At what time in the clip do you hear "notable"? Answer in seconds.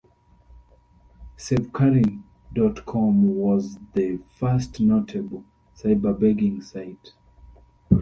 4.79-5.43